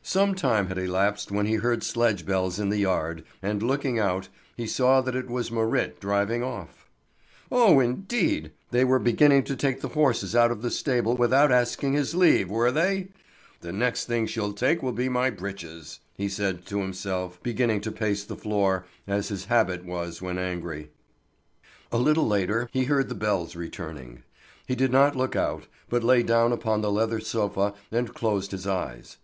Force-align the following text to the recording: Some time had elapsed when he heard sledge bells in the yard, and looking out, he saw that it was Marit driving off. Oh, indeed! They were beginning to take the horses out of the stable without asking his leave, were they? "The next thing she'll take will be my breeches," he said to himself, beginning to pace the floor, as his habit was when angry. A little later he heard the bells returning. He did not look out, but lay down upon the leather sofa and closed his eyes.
Some 0.00 0.34
time 0.34 0.68
had 0.68 0.78
elapsed 0.78 1.30
when 1.30 1.44
he 1.44 1.56
heard 1.56 1.82
sledge 1.82 2.24
bells 2.24 2.58
in 2.58 2.70
the 2.70 2.78
yard, 2.78 3.22
and 3.42 3.62
looking 3.62 3.98
out, 3.98 4.30
he 4.56 4.66
saw 4.66 5.02
that 5.02 5.14
it 5.14 5.28
was 5.28 5.50
Marit 5.52 6.00
driving 6.00 6.42
off. 6.42 6.88
Oh, 7.52 7.78
indeed! 7.78 8.52
They 8.70 8.82
were 8.82 8.98
beginning 8.98 9.44
to 9.44 9.54
take 9.54 9.82
the 9.82 9.88
horses 9.88 10.34
out 10.34 10.50
of 10.50 10.62
the 10.62 10.70
stable 10.70 11.18
without 11.18 11.52
asking 11.52 11.92
his 11.92 12.14
leave, 12.14 12.48
were 12.48 12.72
they? 12.72 13.08
"The 13.60 13.70
next 13.70 14.06
thing 14.06 14.26
she'll 14.26 14.54
take 14.54 14.82
will 14.82 14.94
be 14.94 15.10
my 15.10 15.28
breeches," 15.28 16.00
he 16.16 16.30
said 16.30 16.64
to 16.68 16.78
himself, 16.80 17.38
beginning 17.42 17.82
to 17.82 17.92
pace 17.92 18.24
the 18.24 18.36
floor, 18.36 18.86
as 19.06 19.28
his 19.28 19.44
habit 19.52 19.84
was 19.84 20.22
when 20.22 20.38
angry. 20.38 20.92
A 21.92 21.98
little 21.98 22.26
later 22.26 22.70
he 22.72 22.84
heard 22.84 23.10
the 23.10 23.14
bells 23.14 23.54
returning. 23.54 24.22
He 24.66 24.74
did 24.74 24.92
not 24.92 25.14
look 25.14 25.36
out, 25.36 25.64
but 25.90 26.02
lay 26.02 26.22
down 26.22 26.52
upon 26.52 26.80
the 26.80 26.90
leather 26.90 27.20
sofa 27.20 27.74
and 27.92 28.14
closed 28.14 28.52
his 28.52 28.66
eyes. 28.66 29.18